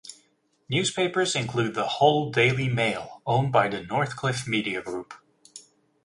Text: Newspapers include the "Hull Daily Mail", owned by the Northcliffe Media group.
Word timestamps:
Newspapers 0.67 1.35
include 1.35 1.75
the 1.75 1.85
"Hull 1.87 2.31
Daily 2.31 2.67
Mail", 2.67 3.21
owned 3.23 3.51
by 3.53 3.67
the 3.67 3.83
Northcliffe 3.83 4.47
Media 4.47 4.81
group. 4.81 5.13